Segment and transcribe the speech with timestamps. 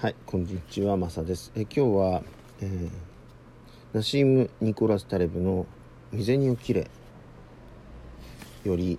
[0.00, 1.52] はい、こんにちは、マサです。
[1.54, 2.22] え今日は、
[2.62, 2.90] えー
[3.92, 5.66] ナシーム・ニコラス・タレブの
[6.10, 6.90] 「未銭を切れ」
[8.64, 8.98] より、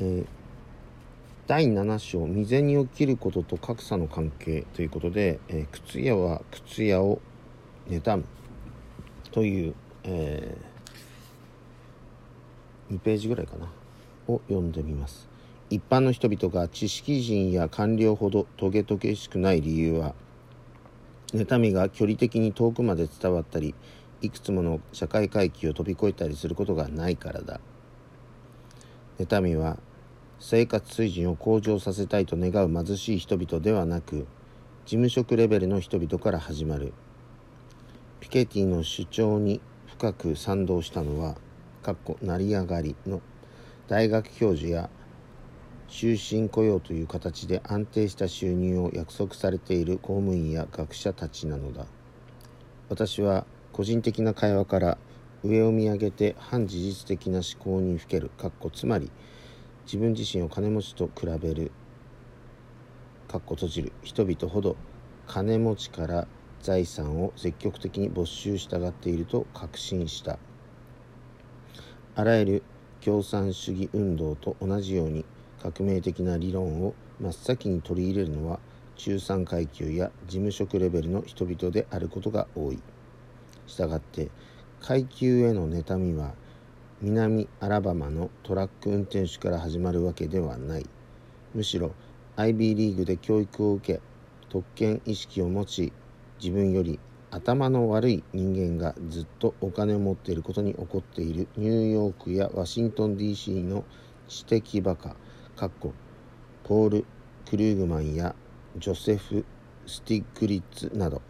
[0.00, 0.26] えー
[1.46, 7.20] 第7章「未銭を切ることと格差の関係」ということで「えー靴屋は靴屋を
[7.86, 8.24] 妬む」
[9.30, 9.74] という、
[10.04, 10.56] え
[12.90, 13.70] 2ページぐらいかな
[14.26, 15.28] を読んでみます。
[15.70, 20.14] 一般の人々が知識人や官僚ほどトゲトゲしくない理由は
[21.34, 23.74] 妬みが距離的に遠くまで伝わったり
[24.22, 27.60] いくつもの社会階級を飛び越えたりすることがないからだ。
[29.18, 29.78] 妬みは
[30.40, 34.26] 生活水準を向上させたいと願う貧しい人々ではなく
[34.86, 36.94] 事務職レベルの人々から始まる。
[38.20, 41.36] ピケティの主張に深く賛同したのは
[41.82, 43.20] かっこ成り上がりの
[43.86, 44.88] 大学教授や
[45.88, 51.86] 終身雇用という形で安定した収入を約束されている公務員や学者たちなのだ。
[52.90, 54.98] 私は個人的な会話から
[55.42, 58.30] 上を見上げて反事実的な思考にふける。
[58.36, 59.10] かっこつまり
[59.86, 61.72] 自分自身を金持ちと比べる。
[63.26, 63.92] かっこ閉じる。
[64.02, 64.76] 人々ほど
[65.26, 66.28] 金持ちから
[66.60, 70.38] 財産を積極的に没収したがっていると確信した。
[72.14, 72.62] あらゆる
[73.00, 75.24] 共産主義運動と同じように
[75.62, 78.60] 革命的な理論を真っ先に取り入れるのは
[78.96, 82.78] 中産階級や事務職レベルの人々であることが多い。
[83.66, 84.30] したがって
[84.80, 86.34] 階級への妬みは
[87.00, 90.86] 南アラバマのトラック運転手から始まるわけではない。
[91.54, 91.92] むしろ
[92.36, 94.00] IB リーグで教育を受け
[94.48, 95.92] 特権意識を持ち
[96.40, 96.98] 自分より
[97.30, 103.84] 頭の悪い人間がずっとお金を持っていることに怒っているニューヨークやワシントン DC の
[104.28, 105.16] 知的バカ
[106.62, 107.04] ポール・
[107.50, 108.36] クルーグマンや
[108.76, 109.44] ジョセフ・
[109.86, 111.20] スティグリッツなど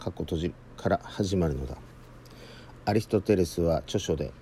[0.00, 1.76] かっこ閉じるから始まるのだ。
[2.84, 4.32] アリストテレスは著書で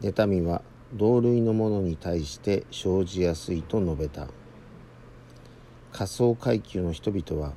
[0.00, 0.62] 妬みは
[0.94, 4.28] 同類のものに対して生じやすいと述べた。
[5.92, 7.52] 仮想階級の人々は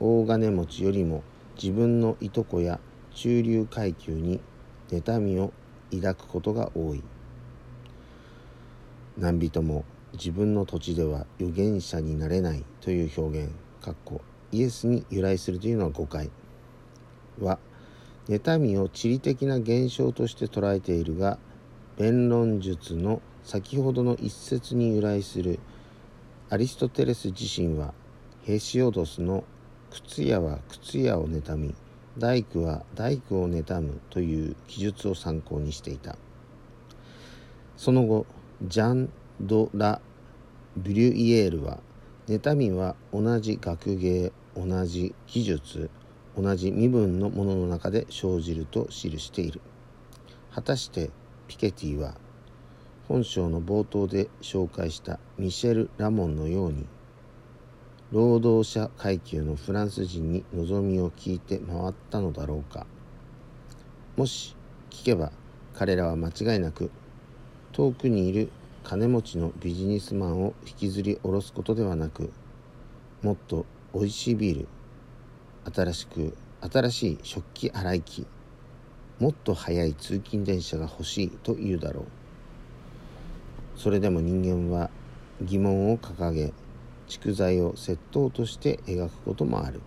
[0.00, 1.22] 大金持ちよりも
[1.60, 2.80] 自分のいとこや
[3.12, 4.40] 中流階級に
[4.88, 5.52] 妬みを
[5.92, 7.04] 抱くことが多い。
[9.18, 9.84] 何人も
[10.16, 14.20] 自分の土地では預言者になれないという表現かっこ
[14.52, 16.30] イエスに由来するというのは誤解。
[17.40, 17.58] は
[18.28, 21.38] 妬みを地理的な現象として捉えているが
[21.96, 25.60] 弁論術の先ほどの一節に由来する
[26.50, 27.94] アリストテレス自身は
[28.42, 29.44] ヘシオドスの
[29.90, 31.74] 靴屋は靴屋を妬み
[32.18, 36.16] 大工は大工を妬むという記述を参考にしていた。
[37.76, 38.26] その後
[38.62, 39.10] ジャン・
[39.40, 40.00] ド・ラ・
[40.76, 41.78] ブリュイエールは
[42.28, 45.90] 妬みは同じ学芸同じ技術
[46.36, 49.62] 同じ身分のものの中で生じると記している。
[50.52, 51.10] 果たして
[51.48, 52.14] ピケティは
[53.08, 56.86] 本章の冒頭で紹介したミシェル・ラモンのように
[58.12, 62.86] 労働者階級のフランス人に望みを聞いて回ったのだろうか。
[64.16, 64.54] もし
[64.90, 65.32] 聞けば
[65.74, 66.90] 彼らは間違いなく
[67.72, 68.50] 遠くにいる
[68.88, 72.32] 金持ちのビジネスマンを引きずり下ろすことではなく
[73.20, 74.68] もっとおいしいビール
[75.74, 78.26] 新しく新しい食器洗い機
[79.18, 82.04] もっと速い通勤電車が欲しいと言うだろう。
[83.76, 84.88] それでも人間は
[85.42, 86.52] 疑問を掲げ
[87.08, 89.80] 蓄財を窃盗として描くこともある。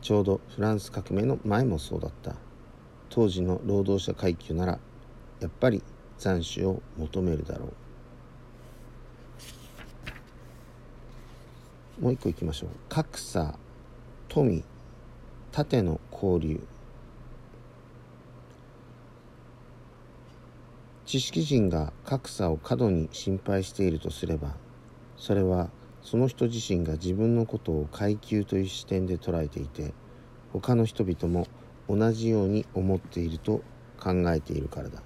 [0.00, 2.34] ちょうどフランス革命の前もそうだった。
[3.08, 4.80] 当時の労働者階級なら
[5.38, 5.80] やっぱり
[6.18, 7.72] 斬首を求めるだろ
[12.00, 12.02] う。
[12.02, 12.70] もう一個いきましょう。
[12.88, 13.58] 格差
[14.28, 14.64] 富
[15.52, 16.60] 縦の交流。
[21.06, 24.54] 知識人が格差を過度に心配しているとすれば
[25.16, 25.70] それは
[26.02, 29.94] その人自身が自分のことを階級という視点で捉えていて
[30.52, 31.46] 他の人々も
[31.88, 33.62] 同じように思っていると
[33.98, 35.02] 考えているからだ。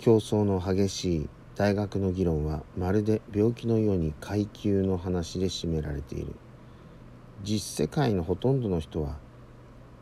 [0.00, 6.34] 競争の激しい大学の議論はまるで病気のように階級の話で占められている。
[7.42, 9.18] 実世界のほとんどの人は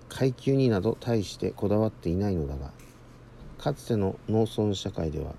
[0.09, 2.71] 階級になど大してこだわっていないのだが
[3.59, 5.35] かつての農村社会では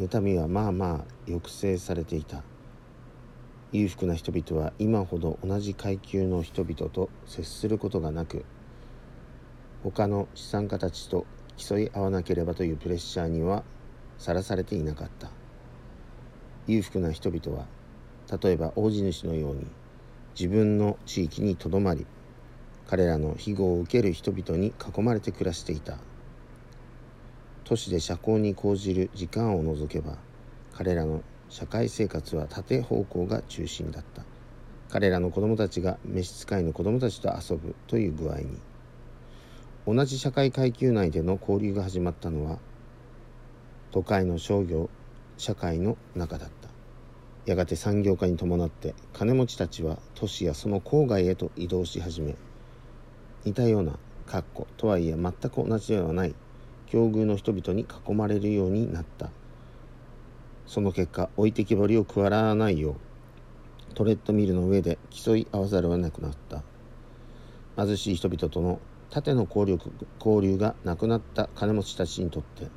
[0.00, 2.42] 妬みはまあまあ抑制されていた。
[3.70, 8.44] 裕福な人々は今ほど同じ階級の人々と接することがなく
[9.84, 11.26] 他の資産家たちと
[11.58, 13.64] 競い合わなければというプレッシャーには
[14.16, 15.28] さらされていなかった。
[16.66, 17.66] 裕福な人々は
[18.40, 19.66] 例えば大地主のように
[20.38, 22.06] 自分の地域にとどまり
[22.86, 25.98] 彼らの庇護を受ける人々に囲まれて暮らしていた。
[27.64, 30.16] 都市で社交に講じる時間を除けば
[30.72, 34.22] 彼らの社会生活は縦方向が中心だった。
[34.90, 38.58] 彼らの子供たちが召使いの子供たちと遊ぶという具合に
[39.90, 42.58] 同じ社会階級内での交流が始まったのは
[43.90, 44.90] 都会の商業
[45.38, 46.68] 社会の中だった。
[47.46, 52.36] やがて産業化に伴って金持ちたちは都市やその郊外へと移動し始め
[53.46, 56.34] 似たような格好とはいえ全く同じではない
[56.84, 59.30] 境遇の人々に囲まれるようになった。
[60.66, 62.96] その結果置いてきぼりを食らないよ
[63.90, 66.62] うトレッドミルの上で競い合わざるを得なくなった。
[67.82, 68.80] 貧しい人々との
[69.10, 69.78] 縦の交流
[70.18, 72.68] 交流がなくなった金持ちたちにとって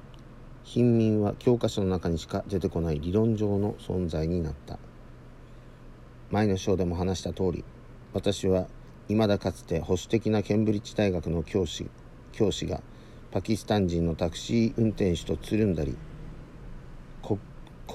[0.64, 4.80] 貧民は教科書の中にしか出てこない理論上の存在になった。
[6.32, 7.66] 前の章でも話した通り
[8.14, 8.68] 私は
[9.10, 11.90] 未だかつて保守的なケンブリッジ大学の教師
[12.32, 12.82] 教師が
[13.32, 15.98] パキスタン人のタクシー運転手とつるんだり
[17.22, 17.38] コ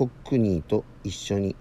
[0.04, 1.56] ックニーと一緒に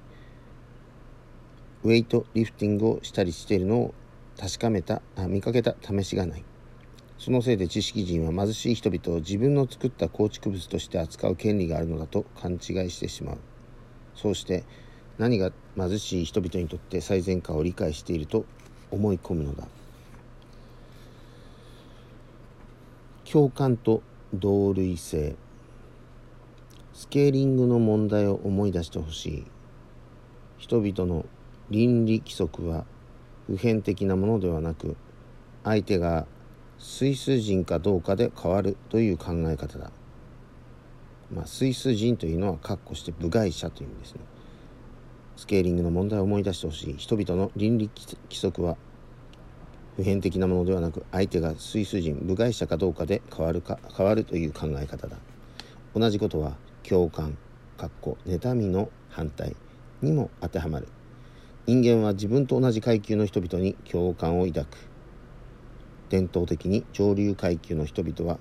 [1.84, 3.94] ウェイトリフティングをしたりしているのを
[4.38, 6.44] 確かめたあ見かけた試しがない。
[7.18, 12.60] そのせいで知識人は貧しい人々を自分の作った構築物として扱う権利があるのだと勘違い
[12.92, 13.38] してしまう。
[14.16, 14.64] そうして
[15.18, 18.46] 何が貧しい人々にとって最善かを理解していると
[18.92, 19.68] 思い込むのだ。
[23.32, 24.04] 共感と
[24.34, 25.36] 同類性。
[26.94, 29.46] スケーリングの問題を思い出してほしい。
[30.58, 31.26] 人々の
[31.70, 32.86] 倫理規則は
[33.48, 34.96] 普遍的なものではなく
[35.64, 36.28] 相手が
[36.78, 39.92] スイス人かどうかで変わるという考え方だ。
[41.34, 44.22] まあ、スイス人というのは括弧して部外者という意味ですね。
[45.38, 46.98] スケーリングの問題を思い出してほしい。
[46.98, 48.78] 人々の倫理規則は
[49.96, 55.18] 普遍的なものではなく相手がスイス人部外者かどうかで変わるか変わるという考え方だ。
[55.96, 57.38] 同じことは共感、
[57.78, 59.56] 括弧妬みの反対
[60.02, 60.88] にも当てはまる。
[61.66, 64.95] 人間は自分と同じ階級の人々に共感を抱く。
[66.10, 68.40] 伝統的に上流階級の人々は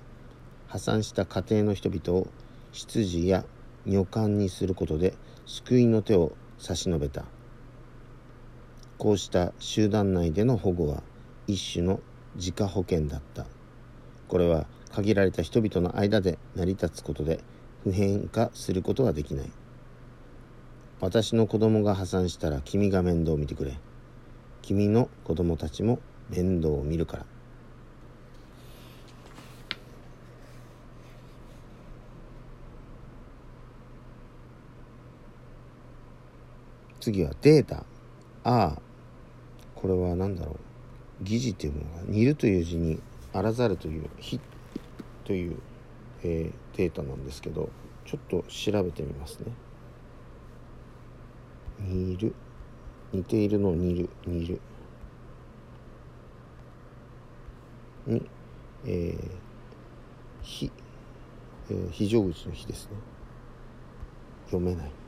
[0.67, 2.27] 破産した家庭の人々を
[2.71, 3.45] 執事や
[3.85, 5.13] 女官にすることで
[5.45, 7.25] 救いの手を差し伸べた。
[8.97, 11.03] こうした集団内での保護は
[11.47, 11.99] 一種の
[12.35, 13.45] 自家保険だった。
[14.27, 17.43] これは限られた人々の間で成り立つことで
[17.83, 19.51] 普遍化することはできない。
[21.01, 23.77] 私の子供が破産したら君が面倒を見てくれ。
[24.61, 27.34] 君の子供たちも面倒を見るから。
[37.05, 37.85] 次はデータ。
[38.43, 38.81] ああ。
[39.75, 41.23] これは何だろう。
[41.23, 42.99] 疑似っていうものが、煮るという字に、
[43.31, 44.39] あらざるという、ひ
[45.23, 45.57] という、
[46.23, 47.69] えー、データなんですけど、
[48.05, 49.51] ちょっと調べてみますね。
[51.79, 52.33] 煮る。
[53.13, 54.09] 似ているのを煮る。
[54.25, 54.59] 煮る。
[58.07, 58.27] に、
[58.83, 59.31] えー、
[60.41, 60.71] ひ、
[61.69, 62.97] えー、非常口の日ですね。
[64.47, 65.04] 読めない。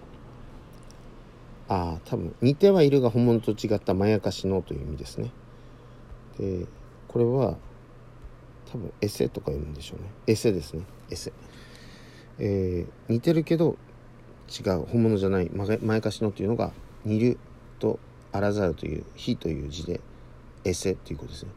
[1.69, 5.31] ああ多分似てはいるが本物と違ったまやかしのという意味ですね。
[6.39, 6.65] で
[7.07, 7.57] これは
[8.71, 10.09] 多分エセとか読むんでしょうね。
[10.27, 10.83] エセですね。
[11.09, 11.33] エセ。
[12.39, 13.77] えー、似てるけど
[14.47, 14.85] 違う。
[14.85, 15.49] 本物じゃない。
[15.49, 16.71] まやかしのっていうのが
[17.05, 17.37] 似る
[17.79, 17.99] と
[18.31, 19.99] あらざるという「非」という字で
[20.63, 21.49] エセっていうことですね、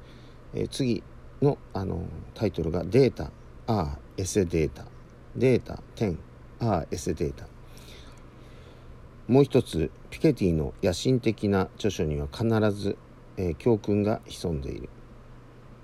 [0.55, 1.02] えー、次
[1.43, 2.02] のあの
[2.35, 3.31] タイトルが「データ」
[3.67, 4.87] 「ああエセデータ」
[5.37, 5.83] 「データ。
[5.97, 6.17] 10」
[6.61, 7.47] 「ああエセデータ」
[9.31, 12.99] もう一つピケティの野心的な著書には必ず、
[13.37, 14.89] えー、教訓が潜んでいる。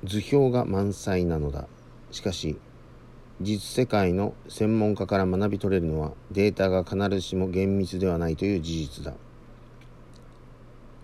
[0.03, 1.69] 図表が満載なのだ。
[2.11, 2.59] しかし
[3.41, 9.15] 実世界の専門家から学び取れるのはデータが必ずしも厳密ではないという事実だ。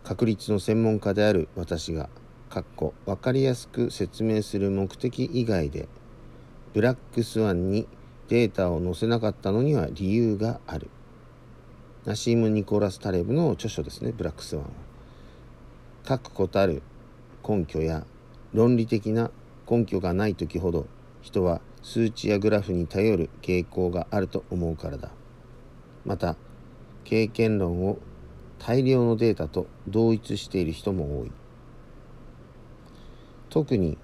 [0.02, 2.08] 確率の専門家である私が
[2.50, 5.88] かっこ分かりやすく説明する目的以外で
[6.74, 7.86] ブラックスワンに
[8.26, 10.90] データを載せなかったのには理由がある。
[12.04, 14.10] ナシーム・ニコラス・タレブの著書ですね。
[14.10, 14.70] ブラックスワンは。
[16.04, 16.82] 確固たる
[17.48, 18.04] 根拠や
[18.52, 19.30] 論理的な
[19.70, 20.88] 根拠がない時ほど
[21.20, 25.10] 人は数値やグラフに頼る傾向があると思うからだ。
[26.04, 26.34] また
[27.04, 27.98] 経験論を
[28.58, 31.30] 大量のデータと同一している人も多い。
[33.48, 33.96] 特に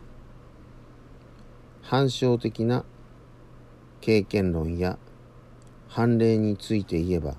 [1.82, 2.84] 反証的な
[4.00, 5.00] 経験論や
[5.88, 7.34] 判例について言えば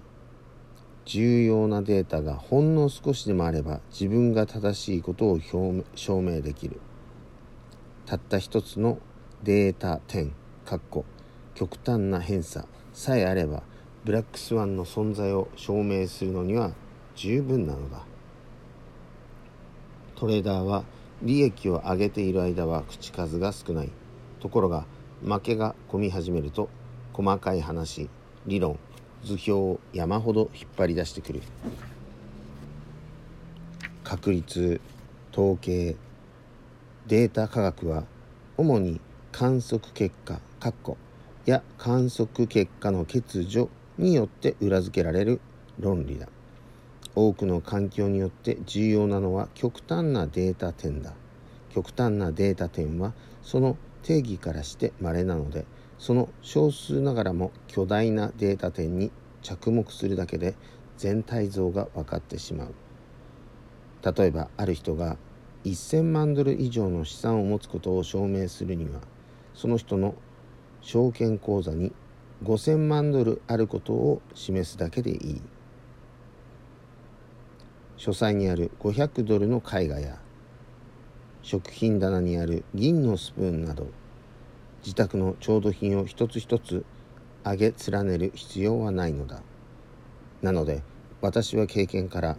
[1.11, 5.39] 重要なデータがほんの少しでもあれば自分が正しいことを
[5.95, 6.79] 証明できる。
[8.05, 8.99] たった一つの
[9.43, 10.35] データ点
[10.65, 11.05] かっこ
[11.55, 13.63] 極端な偏差さえあれば
[14.05, 16.73] ブラックスワンの存在を証明するのには
[17.15, 18.05] 十分なのだ。
[20.15, 20.83] トレーダーは
[21.23, 23.89] 利益を上げている間は口数が少ない。
[24.39, 24.85] ところが
[25.23, 26.69] 負けが込み始めると
[27.13, 28.11] 細かい話
[28.45, 28.77] 理論
[29.23, 31.41] 図表を山ほど引っ張り出してくる。
[34.03, 34.81] 確率
[35.31, 35.95] 統計
[37.07, 38.03] データ科学は
[38.57, 38.99] 主に
[39.31, 40.39] 観測結果
[41.45, 45.41] や観測結果の欠如によって裏付けられる
[45.79, 46.27] 論理だ。
[47.15, 51.13] 多くの環境によって重要なのは極端なデータ点だ。
[51.73, 55.65] 極端なデータ点はその定義からして稀なので
[55.99, 60.55] その少数ながらも巨大なデータ点に着目するだけで
[60.97, 62.73] 全体像が分かってしまう。
[64.03, 65.17] 例えばある人が
[65.65, 69.01] 1000万ドル以上の資産を持つことを証明するには
[69.53, 70.15] その人の
[70.81, 71.91] 証券口座に
[72.43, 75.41] 5000万ドルあることを示すだけでいい。
[77.97, 80.17] 書斎にある500ドルの絵画や
[81.41, 83.87] 食品棚にある銀のスプーンなど
[84.85, 86.85] 自宅の調度品を一つ一つ
[87.43, 89.41] 上げ連ねる必要はないのだ。
[90.41, 90.83] なので
[91.21, 92.37] 私は経験から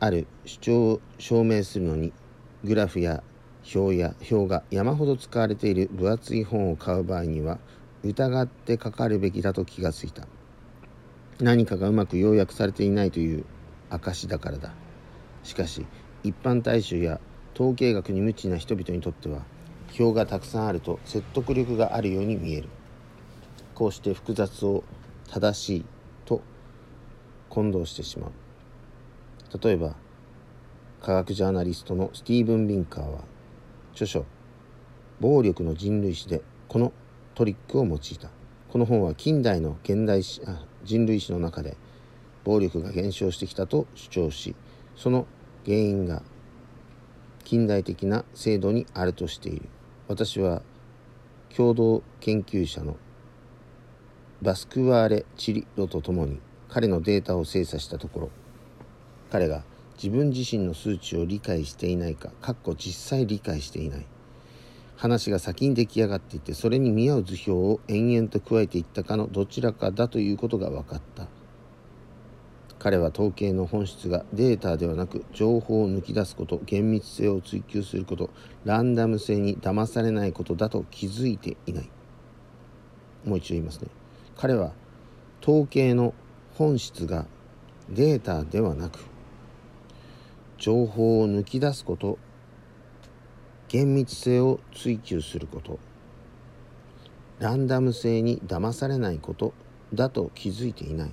[0.00, 2.12] ある主張を証明するのに
[2.64, 3.22] グラフや
[3.74, 7.58] 表や表が山ほど使われている分厚い本を買う場合には
[8.02, 10.26] 疑ってかかるべきだと気がついた。
[11.40, 13.44] 何かがうまく要約されていないという
[13.90, 14.72] 証だからだ。
[15.42, 15.86] しかし
[16.22, 17.20] 一般大衆や
[17.54, 19.42] 統計学に無知な人々にとっては
[19.98, 22.68] 表がたくさんあると説得力があるように見える。
[23.74, 24.82] こうして複雑を
[25.30, 25.84] 正しい
[26.24, 26.42] と
[27.48, 28.30] 混同してしまう。
[29.62, 29.94] 例えば
[31.00, 33.20] 科学ジャーナリストのスティーブン・ビンカーは
[33.92, 34.26] 著書
[35.20, 36.92] 「暴力の人類史」でこの
[37.34, 38.30] トリックを用いた。
[38.68, 41.76] この本は近代の現代史あ人類史の中で
[42.44, 44.54] 暴力が減少してきたと主張し
[44.94, 45.26] その
[45.64, 46.22] 原因が
[47.44, 49.68] 近代的な制度にあるとしている。
[50.08, 50.62] 私は
[51.54, 52.96] 共同研究者の
[54.40, 58.30] バスクワーレ・チリロと共に彼のデータを精査したところ
[59.30, 59.64] 彼が
[60.02, 64.06] 自分自身の数値を理解していないかかっこ実際理解していない。
[64.96, 71.28] 話が先に出来上がっていてそれに見合う図表を延々と加えていったかのどちらかだということが分かった。
[72.78, 78.30] 彼は統計の本質がデータではなく情報を抜き出すこと厳密性を追求すること
[78.64, 81.90] ランダム性に騙されないことだと気づいていない。
[83.24, 83.88] もう一度言いますね。
[84.36, 84.72] 彼は
[85.42, 86.14] 統計の
[86.54, 87.26] 本質が
[87.90, 89.00] データではなく
[90.56, 92.18] 情報を抜き出すこと
[93.68, 95.78] 厳密性を追求すること
[97.38, 99.52] ランダム性に騙されないこと
[99.94, 101.12] だと気づいていない。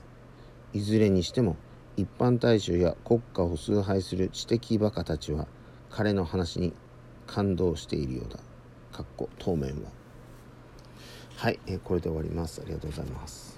[0.74, 1.56] いずれにしても
[1.98, 5.48] 一般大衆や国家を崇拝する知的バカたちは
[5.90, 6.74] 彼の話に
[7.28, 8.40] 感動しているようだ。
[8.92, 9.90] かっこ当面は。
[11.38, 12.62] はい、えこれで終わります。
[12.62, 13.55] ありがとうございます。